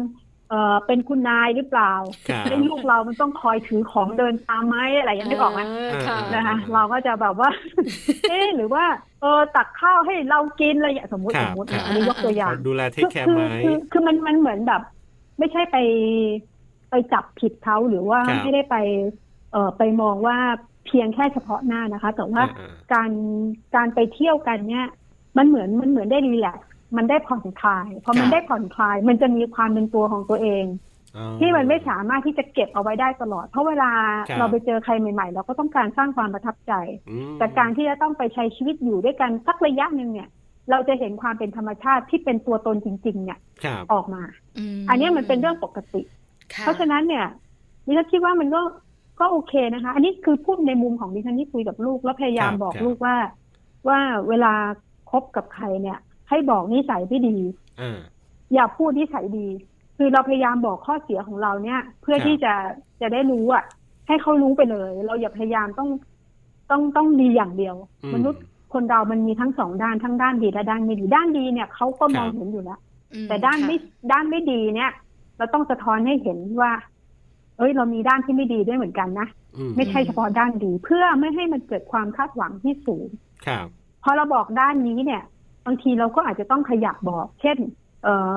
[0.51, 1.93] เอ่อเป็นคุณนายหรือเปล่า
[2.29, 5.65] ครับให้ลูกเรามันต้องคอยถือของเดินตามไหมอะไรอย่างนี้ออกไหมา
[6.09, 7.51] ค่ะนะคะ เราก็จะแบบว่า
[8.31, 8.85] เอ๊ะหรือว่า
[9.21, 14.83] เออตักข้าวให้เรากินอะไรอย่างสมมติครัสบมมติครับอันนี้ยกตัวอย่างดูแลเทคแคร์ไหมคือคือมันมันเหมือนแบบ
[15.39, 15.77] ไม่ใช่ไป
[16.91, 18.77] ไปจับผิดเขาหรือว่าครับไม่ได้ไป
[19.53, 20.37] เอ่อไปมองว่า
[20.87, 23.11] เพียงแค่เฉพาะหน้านะคะ แต่ว่าอ่าการ
[23.77, 24.87] การไปเที่ยวกันเนี่ย
[25.37, 30.65] มันเหมือนมันเหมือนได้รีแลกซ์ มันได้ผ่อนคลายพอมันได้ผ่อนคลาย มันจะมีความเป็นตัวของตัวเอง
[31.17, 33.91] อ๋อที่มันไม่สามารถที่จะเก็บเอาไว้ได้ตลอด เพราะเวลา
[34.29, 36.73] ครับเราไปเจอใครใหม่ ๆ เราก็ต้องการสร้างความประทับใจ
[37.11, 40.29] อืมแต่การที่จะต้องไปใช้ชีวิตอยู่ด้วยกันสักระยะหนึ่งเนี่ย
[40.71, 44.23] เราจะเห็นความเป็นธรรมชาติที่เป็นตัวตนจริง ๆ เนี่ยครับออกมา
[44.79, 46.03] มอันเนี้ยมันเป็นเรื่องปกติ
[46.53, 47.27] ค่เพราะฉะนั้นเนี่ย
[47.87, 48.61] ดิฉันคิดว่ามันก็
[49.21, 53.17] ก็โอเคนะคะ อันนี้คือพูดในมุมของดิฉันที่คุยกับลูก แล้วพยายามครับบอกครับลูกว่า
[53.89, 54.53] ว่าเวลา
[55.11, 57.37] คบกับใครเนี่ย ให้บอกนิสัยที่ดี
[57.81, 57.99] อ่า
[58.55, 59.49] อย่าพูดนิสัยดี
[59.97, 62.53] คือเราพยายามบอกข้อเสียของเราเนี่ย เพื่อครับที่จะ
[63.01, 63.65] จะได้รู้อะ
[64.07, 65.91] ให้เขารู้ไปเลย เราอย่าพยายามต้อง
[66.71, 72.81] ต้องต้องดีอย่างเดียวอืมนุษย์คนเรามันมีทั้งสองด้านทั้งด้านดีและด้านไม่ดีด้านดีเนี่ยเขาก็มองครับเห็นอยู่แล้ว
[73.15, 73.77] อืมแต่ด้านค่ะไม่
[74.13, 74.91] ด้านไม่ดีเนี่ย
[75.37, 76.73] เราต้องสะท้อนให้เห็นว่า
[77.59, 83.09] เอ้ย เรามีด้านที่ไม่ดีด้วยเหมือนกันนะอืมไม่ใช่เฉพาะด้านดี เพื่อไม่ให้มันเกิดความคาดหวังที่สูง
[83.47, 83.67] ครับ
[84.03, 85.23] พอเราบอกด้านนี้เนี่ย
[85.67, 87.59] บางทีเราก็อาจจะต้องขยับบอก เช่น
[88.03, 88.33] เอ่อ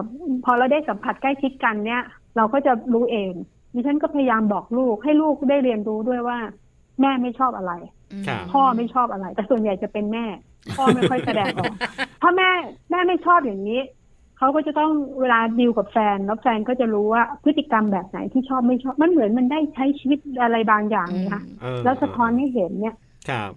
[0.45, 2.01] พอเราได้สัมผัสใกล้ชิดกันเนี่ย
[2.37, 3.33] เราก็จะรู้เอง
[3.73, 6.39] ดิฉันก็พยายามบอกลูกให้ลูกได้เรียนรู้ด้วยว่า
[7.01, 7.73] แม่ไม่ชอบอะไร
[8.27, 10.25] ครับพ่อไม่ชอบอะไร แต่ส่วนใหญ่จะเป็นแม่
[10.77, 11.73] พ่อไม่ค่อยแสดงออก
[12.21, 12.49] ถ้าแม่
[12.91, 13.81] แม่ไม่ชอบอย่างนี้
[14.37, 23.08] เขาก็จะต้องเวลาดีลกับแฟนแล้วแฟนก็จะรู้ว่าพฤติกรรมแบบไหนที่ชอบไม่ชอบมันเหมือนมันได้ใช้ชีวิตอะไรบางอย่างนะคะเออแล้วสะท้อนให้เห็นเนี่ยครับ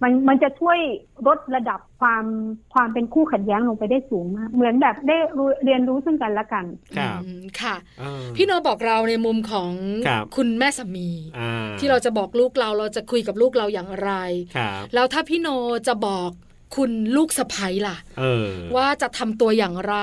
[0.03, 0.79] มันมันจะช่วย
[1.27, 2.25] ลดระดับความ
[2.73, 6.65] ความเป็นคู่ขัดแย้งลงไปได้สูงมาก เหมือนแบบได้รู้เรียนรู้ซึ่งกันและกัน
[6.97, 9.71] ครับอืมค่ะเออพี่โนบอกเราในมุมของ
[10.07, 11.09] ครับคุณแม่สามี
[11.39, 14.11] อ่าที่เราจะบอกลูกเราเราจะคุยกับลูกเราอย่างไร
[14.55, 15.47] ครับแล้วถ้าพี่โน
[15.87, 16.31] จะบอก
[16.75, 19.95] คุณลูกสะใภ้ล่ะเออว่าจะทำตัวอย่างไร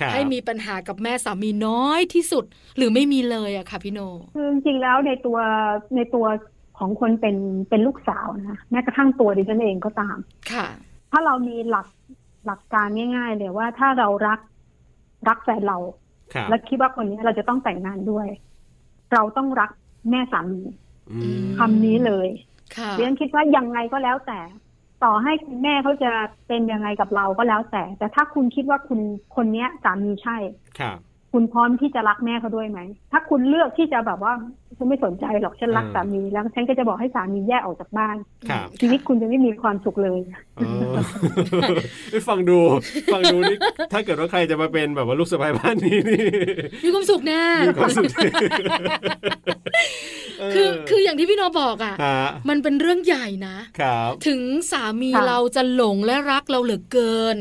[0.00, 2.44] ครับให้มีปัญหากับแม่สามีน้อยที่สุด
[2.76, 4.00] หรือไม่มีเลยอะค่ะพี่โน
[4.36, 5.38] คือจริงๆแล้วในตัว
[5.96, 6.26] ในตัว
[6.78, 7.36] ของคนเป็น
[7.68, 10.16] เป็นลูกสาวนะคะแม้กระทั่งตัวดิฉันเองก็ตาม
[10.52, 10.66] ค่ะ
[11.10, 11.86] ถ้าเรามีหลัก
[12.46, 14.40] หลักการง่าย ๆ เลยว่าถ้าเรารัก
[15.28, 15.78] รักแฟนเรา
[16.34, 18.28] ครับและคิดว่าคนนี้เราจะต้องแต่งงานด้วย
[19.12, 19.70] เราต้องรัก
[20.10, 20.62] แม่สามี
[21.12, 22.28] อืมคำนี้เลย
[22.96, 24.40] เรียนคิดว่ายังไงก็แล้วแต่
[25.04, 26.10] ต่อให้คุณแม่เขาจะ
[26.48, 29.00] เป็นยังไงกับเราก็แล้วแต่ แต่ถ้าคุณคิดว่าคุณ
[29.36, 30.36] คนเนี้ยสามีใช่
[30.78, 30.98] ครับ
[31.32, 32.80] คุณพร้อมที่จะรักแม่เขาด้วยไหม
[33.12, 34.32] ถ้าคุณเลือกที่จะแบบว่า
[34.78, 38.16] ฉันไม่สนใจหรอกฉันรักสามีแล้วฉันก็จะบอกให้สามีแยกออกจากบ้าน
[38.80, 40.20] ชีวิตคุณจะไม่มีความสุขเลย
[42.28, 42.58] ฟังดู
[43.12, 43.56] ฟังดูนี่
[43.92, 46.24] ถ้าเกิดว่าใครจะมาเป็นแบบว่าลูกสะใภ้บ้านนี้นี่
[46.84, 48.06] มีความสุขแน่มีความสุข
[50.54, 51.94] คือคืออย่างที่พี่โนบอกอะ
[52.48, 53.56] มันเป็นเรื่องใหญ่นะ
[54.26, 54.40] ถึง
[54.72, 57.36] สามีเราจะหลงและรักเราเหลือเกิน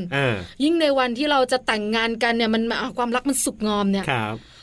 [0.63, 2.63] ยิ่งในวันที่เราจะแต่งงานกันเนี่ยมัน
[2.97, 4.05] ความรักมันสุกงอมเนี่ย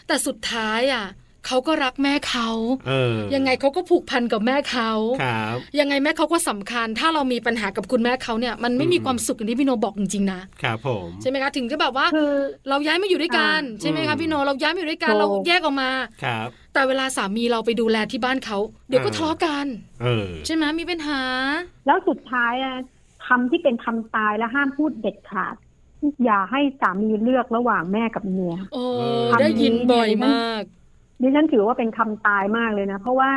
[0.07, 1.05] แต่สุดท้ายอะ
[1.46, 2.48] เขาก็รักแม่เขา
[2.88, 4.90] เออยังไงเขาก็ผูกพันกับแม่เขา
[5.22, 12.07] ครับยังไงแม่เขาก็สำคัญ ถ้าเรามีปัญหากับคุณแม่เขาเนี่ยมันไม่มีความสุขอย่างที่พี่โนบอกจริงๆนะครับผมใช่ไหมคะถึงจะแบบว่า
[12.68, 15.90] เราย้ายมาอยู่ด้วยกันใช่ไหมคะพี่โนเราย้ายมาอยู่ด้วยกันเราแยกออกมา
[16.24, 19.66] ครับแต่เวลาสามีเราไปดูแลที่บ้านเขาเดี๋ยวก็ทะเลาะกัน
[20.46, 21.20] ใช่ไหมมีปัญหา
[21.87, 22.74] แล้วสุดท้ายอะ
[23.26, 25.55] คำที่เป็นคำตายและห้ามพูดเด็ดขาด
[26.24, 28.85] อย่าให้สามีเลือกระหว่างแม่กับเมียโอ้
[29.40, 30.62] ได้ยินบ่อยมาก
[31.22, 33.32] ดิฉันถือว่าเป็นคำตายมากเลยนะ เพราะว่า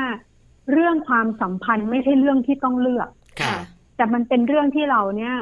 [0.72, 3.10] เรื่องความสัมพันธ์ไม่ใช่เรื่องที่ต้องเลือก
[3.98, 5.36] แต่มันเป็นเรื่องที่เราเนี่ย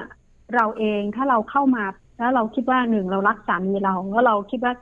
[0.56, 1.84] เราเองถ้าเราเข้ามา
[2.18, 4.74] แล้วเราคิดว่าหนึ่งเรารักสามีเราแล้วเราคิดว่า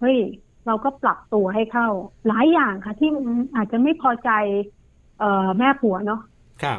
[0.00, 0.18] เฮ้ย
[0.66, 1.88] เราก็ปรับตัวให้เข้า
[2.28, 3.10] หลายอย่างค่ะ ที่
[3.56, 4.30] อาจจะไม่พอใจ
[5.18, 6.20] เอ่อแม่ผัวเนาะ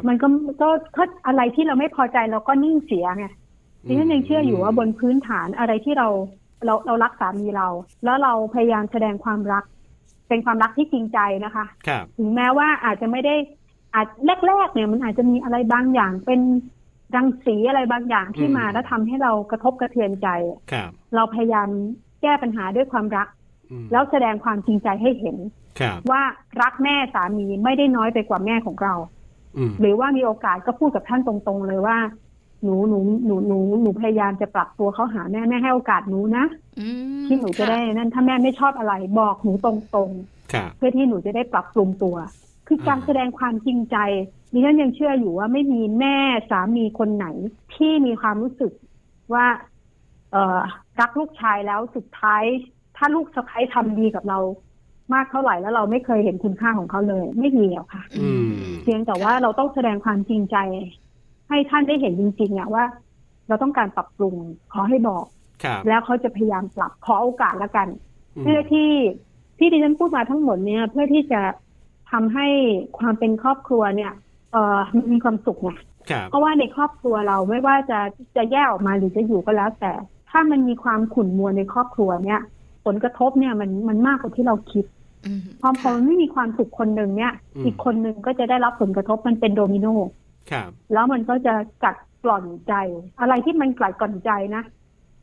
[0.08, 0.26] มันก็
[0.62, 3.26] ก็ก็อะไรที่เราไม่พอใจเราก็นิ่งเสียไง
[3.86, 6.08] ดิฉันยังเชื่ออยู่ว่าบนพื้นฐานอะไรที่เรา
[6.64, 7.68] เราเรารักสามีเรา
[8.04, 9.64] แล้วเราพยายามแสดงความรัก
[10.34, 11.64] เป็นความรักที่จริงใจนะคะ
[12.18, 13.34] ถึงแม้ว่าอาจจะไม่ได้
[13.94, 14.06] อาจ
[14.46, 16.40] แรกๆเนี่ยมันอาจจะมีอะไรบางอย่างเป็น
[17.16, 20.28] รังสีอะไรบางอย่างที่มาแล้วทำให้เรากระทบกระเทือนใจ
[21.14, 21.68] เราพยายาม
[22.22, 23.28] แก้ปัญหาด้วยความรัก
[23.92, 25.36] แล้วแสดงความจริงใจให้เห็น
[26.10, 26.22] ว่า
[26.62, 28.94] รักแม่สามีไม่ได้น้อยไปกว่าแม่ของเรา
[29.80, 31.98] หรือว่ามีโอกาสก็พูดกับท่านตรงๆเลยว่า
[32.64, 36.44] หนูหนูหนูหนูหนูพยายามจะปรับตัวเขาหาแม่แม่ให้โอกาสหนูนะ
[37.26, 42.16] ที่หนูจะได้นั่นถ้าแม่ไม่ชอบอะไรบอกหนูตรงๆเพื่อที่หนูจะได้ปรับปรุงตัว
[42.68, 43.96] คือการแสดงความจริงใจ
[44.52, 46.16] ดิฉันยังเชื่ออยู่ว่าไม่มีแม่
[46.50, 47.26] สามีคนไหน
[47.74, 48.72] ที่มีความรู้สึก
[49.34, 49.46] ว่า
[50.32, 50.60] เออ
[51.00, 52.42] รักลูกชายแล้วสุดท้าย
[52.96, 54.38] ถ้าลูกสะใภ้ทำดีกับเรา
[55.14, 58.02] มากเท่าไหร่แล้วเราไม่เคยเห็นคุณค่าของเขาเลย ไม่มีหรอกค่ะ
[58.82, 60.56] เพียงแต่ว่าเราต้องแสดงความจริงใจ
[61.54, 62.84] ให้ท่านได้เห็นจริงๆอะว่า
[63.48, 64.34] เราต้องการปรับปรุง
[64.72, 65.24] ขอให้บอก
[65.88, 67.88] แล้วเขาจะพยายามปรับขอโอกาสแล้วกัน
[68.42, 68.92] เพื่อที่
[69.58, 71.40] ที่ดิฉันพูดมาทั้งหมดเนี่ย เพื่อที่จะ
[72.10, 72.46] ทำให้
[72.98, 74.12] ความเป็นครอบครัวเนี่ย
[74.52, 74.78] เออ
[75.12, 75.70] มีความสุขไง
[76.30, 77.98] เพราะว่าในครอบครัวเราไม่ว่าจะ
[78.36, 79.92] จะแยกออกมาหรือจะอยู่ก็แล้ว แต่
[80.30, 82.40] ถ้ามันมีความขุ่นมัวในครอบครัวเนี่ย
[82.84, 84.84] ผลกระทบเนี่ยมันมันมากกว่าที่เราคิด
[85.60, 87.32] พอพอไม่มีความสุขคนหนึ่งเนี่ย
[87.64, 89.86] อีกคนหนึ่งก็จะได้รับผลกระทบมันเป็นโดมิโน
[90.50, 91.54] ครับแล้วมันก็จะ
[91.84, 92.74] กัดกล่อนใจ
[93.20, 94.62] อะไรที่มันกัดกล่อนใจนะ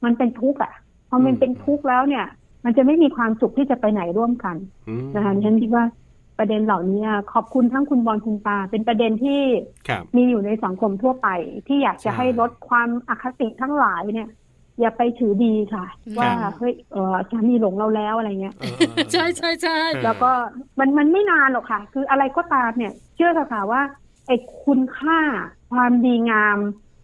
[0.04, 0.74] มันเป็นทุกข์อะ
[1.10, 2.26] พอมันเป็นทุกข์แล้วเนี่ย
[2.66, 4.56] มันจะไม่มีความสุขที่จะไปไหนร่วมกัน
[5.16, 5.86] นะคะฉันคิดว่า
[6.38, 7.04] ประเด็นเหล่านี้
[7.34, 9.42] ขอบคุณทั้งคุณบอลคุณปาเป็นประเด็นที่
[10.16, 11.28] มีอยู่ในสังคมทั่วไป
[11.68, 14.30] ที่อยากจะให้ลดความอคติทั้งหลายเนี่ย
[14.80, 15.86] อย่าไปถือดีค่ะ
[16.20, 18.56] ว่าเฮ้ยเออสามีหลงเราแล้วอะไรเงี้ย
[19.12, 20.32] ใช่ใช่ใช่แล้วก็
[20.80, 23.82] มันมันไม่นานหรอกค่ะ คืออะไรก็ตามเนี่ย เชื่อค่ะว่า
[24.28, 25.20] ไอ้คุณค่า
[25.72, 26.58] ความดีงาม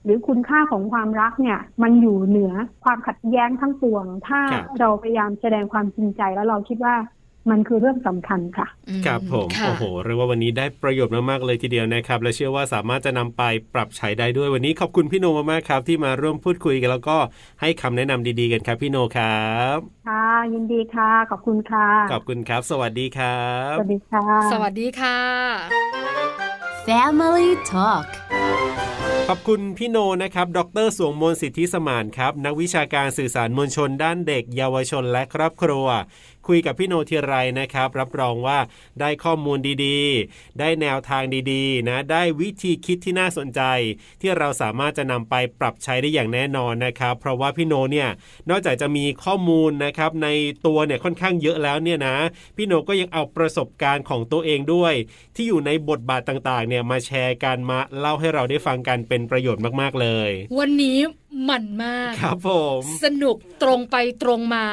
[0.04, 2.54] หรือคุณค่าของความรักเนี่ย มันอยู่เหนือ
[2.84, 4.42] ความขัดแย้งทั้งปวง ถ้า
[4.80, 6.96] เราพยายามแสดงความจริงใจแล้วเราคิดว่า
[7.50, 8.68] มันคือเรื่องสำคัญค่ะ
[9.06, 17.18] ครับผมโอ้โหเรียกว่าวันนี้ได้ประโยชน์มากๆเลยทีเดียวนะครับ และเชื่อว่าสามารถจะนำไปปรับใช้ได้ด้วยวันนี้ขอบคุณพี่โนมากๆครับ ที่มาร่วมพูดคุยกันแล้วก็
[17.62, 19.78] ให้คำแนะนำดีๆกันครับพี่โนครับ
[20.08, 26.47] ค่ะยินดีค่ะ ขอบคุณค่ะ ขอบคุณครับ สวัสดีครับ สวัสดีค่ะ สวัสดีค่ะ
[26.94, 28.08] Family Talk
[29.28, 35.86] ขอบคุณพี่โนนะครับ ดรสวงมนสิทธิสมานครับ นักวิชาการสื่อสารมวลชนด้านเด็ก เยาวชนและครอบครัว
[36.48, 38.60] คุยกับพี่โนทีไรนะครับ รับรองว่า
[39.00, 43.62] ได้ข้อมูลดีๆ ได้แนวทางดีๆ นะ ได้วิธีคิดที่น่าสนใจ
[44.22, 48.10] ที่เราสามารถจะนำไปปรับใช้ได้อย่างแน่นอนนะครับ เพราะว่าพี่โนเนี่ย
[48.50, 50.28] นอกจากจะมีข้อมูลนะครับใน
[50.66, 52.18] ตัวเนี่ยค่อนข้างเยอะแล้วเนี่ยนะ
[52.56, 54.94] พี่โนก็ยังเอาประสบการณ์ของตัวเองด้วย
[55.36, 60.30] ที่อยู่ในบทบาทต่างๆเนี่ยมาแชร์กันมาเล่าให้เราได้ฟังกันเป็นประโยชน์มากๆเลย
[60.60, 60.98] วันนี้
[61.50, 64.66] มันมากครับผมสนุกตรงไปตรงมา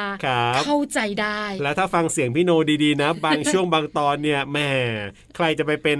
[0.65, 2.51] เข้าใจได้ แล้วถ้าฟังเสียงพี่โน
[2.83, 4.69] ดีๆนะ บางช่วงบางตอนเนี่ยแม่
[5.35, 5.99] ใครจะไปเป็น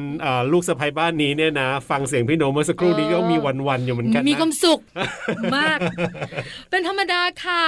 [0.52, 4.80] ลูกสะใภ้บ้านนี้เนี่ยนะ ฟังเสียงพี่โนเมื่อสักครู่นี้ก็มีวันๆอยู่เหมือนกันมีความสุข
[5.56, 5.80] มาก
[6.70, 7.64] เป็นธรรมดาค่ะ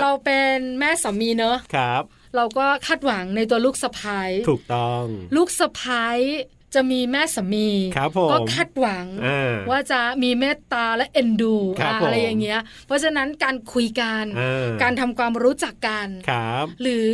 [0.00, 2.02] เราเป็นแม่สามีเนอะครับ
[2.36, 5.04] เราก็คาดหวังในตัวลูกสะพ้ายถูกต้อง
[5.36, 6.18] ลูกสะพ้าย
[6.76, 17.08] จะมีแม่สามีครับผมก็คาดหวังอ่าว่าจะมีเมตตาและเอ็นดูครับอ่าผมอะไรอย่างเงี้ย เพราะฉะนั้นการคุยกันอ่าการทำความรู้จักกันครับหรือ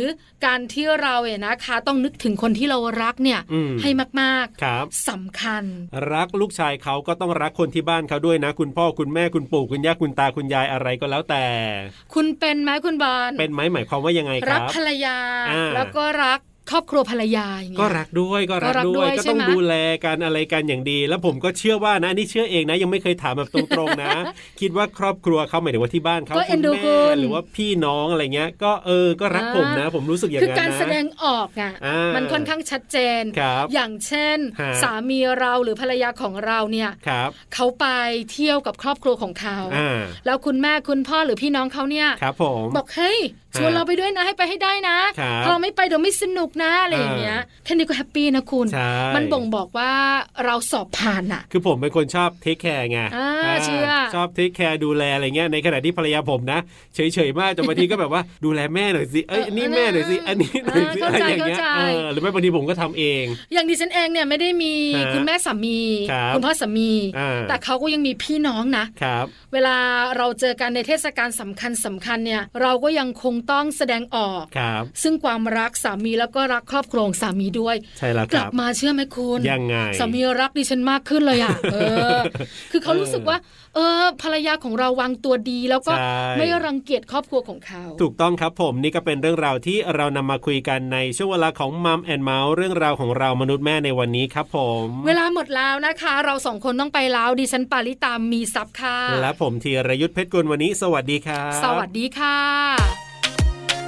[0.45, 3.89] การที่เราเนี่ยนะคะต้องนึกถึงคนที่เรารักเนี่ยอืมให้
[4.21, 5.63] มากครับๆสำคัญ
[6.13, 11.45] รักลูกชายเขาก็ต้องรักคนที่บ้านเขาด้วยนะ คุณพ่อคุณแม่คุณปู่คุณย่าคุณตาคุณยายอะไรก็แล้วแต่
[12.13, 15.17] คุณเป็นไหมคุณบอลเป็นไหมหมายความว่ายังไงครัรักบภรรยา
[15.51, 16.39] อ่าแล้วก็รัก
[16.71, 19.73] ครอบครัวภรรยาอย่างเงี้ยก็รักด้วยก็รักก็รักด้ด้ววยยก็ต้องใช่ไหมดูแล
[20.05, 24.13] กันอะไรกันอย่างดี แล้วผมก็เชื่อว่านะอันนี่เชื่อเองนะยังไม่เคยถามแบบตรงๆนะ
[24.61, 37.87] คิดว่าครอบครัวเขาหมายถึงว่าที่บ้านเขาก็เอ็นดูณคุแม่ณหรือว่าพี่น้องอะไรเงี้ย ก็เออก็รักอ่าผมนะ ผมรู้สึกอย่างคือนั้นนะการแสดงออกอะอ่ามัมันค่อนข้างชัดเจนครับอย่างเช่นฮะสามีเราหรือภรรยาของเราเนี่ยครับเขาไป
[38.31, 43.19] เที่ยวกับครอบครัวของเขาอ่าแล้วคุณแม่คุณพ่อหรือพี่น้องเขาเนี่ยครับผมบอกเฮ้ย
[43.57, 49.91] ชวนฮะเราไปด้วยนะให้ไปให้ได้นะครับถ้าเราไม่ไปเดี๋ยวไม่สนุกนะอะไรอย่างเงี้ยแค่นี้ก็ happy นะคุณใช่มันบ่งบอกว่า
[50.45, 56.59] เราสอบผ่านอะคือผมเป็นคนชอบ take care ไงอ่าาเชื่อชอบ take care ดูแลอะไรเงี้ยในขณะที่ภรรยาผมนะ
[56.95, 65.79] เฉยๆมากจนบางทีก็แบบว่าดูแลแม่หน่อยสิเอ้ยเออนี่แม่หน่อยสิอันนี้หน่อยสิเอออะไรเข้าใจอย่างเงี้ยเข้าใจเออหรือไม่บางทีผมก็ทำเอง อย่างดิฉันเองเนี่ยไม่ได้มีฮะคุณแม่สามี
[66.11, 69.75] ครับคุณพ่อสามีอ่าแต่เขาก็ยังมีพี่น้องนะครับเวลา
[70.17, 81.77] เราเจอกันในเทศกาลสำคัญสำคัญเนี่ยเราก็ยังคงต้องแสดงออกครับซึ่งความรักสามีแล้วก็รักครอบครัวของสามีด้วยใช่แล้วกคลัรับบมาเชื่อไหมคุณยังไงสามีรักดิฉันมากขึ้นเลยอะเอ
[82.17, 82.19] อ
[82.71, 83.37] คือเขาเออรู้สึกว่า
[83.75, 103.12] เออ ภรรยาของเราวางตัวดี แล้วก็ใช่ไม่รังเกียจครอบครัวของเขา ถูกต้องครับผมนี่ก็เป็นเรื่องราวที่เรานำมาคุยกันในช่วงเวลาของมัมแอนเมาส์เรื่องราวของเรามนุษย์แม่ในวันนี้ครับผม เวลาหมดแล้วนะคะ เราสองคนต้องไปแล้วดิฉันปาริตามมีซับค่ะและผมธีรยุทธเพชรกุลวันนี้ สวัสดีครับสวัสดีค่ะ